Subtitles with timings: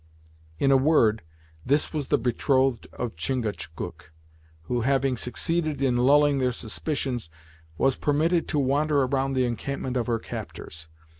[0.57, 1.21] In a word,
[1.63, 4.11] this was the betrothed of Chingachgook,
[4.63, 7.29] who having succeeded in lulling their suspicions,
[7.77, 10.87] was permitted to wander around the encampment of her captors.